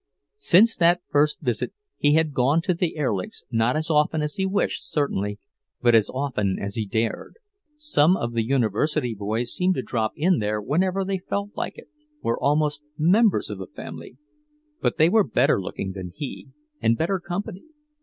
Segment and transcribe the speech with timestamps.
[0.39, 4.47] Since that first visit, he had gone to the Erlichs', not as often as he
[4.47, 5.37] wished, certainly,
[5.79, 7.35] but as often as he dared.
[7.75, 11.87] Some of the University boys seemed to drop in there whenever they felt like it,
[12.23, 14.17] were almost members of the family;
[14.81, 16.47] but they were better looking than he,
[16.81, 17.65] and better company.